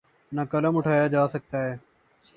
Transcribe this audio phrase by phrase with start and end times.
[0.31, 1.75] نہ قلم اٹھایا جا سکتا ہے۔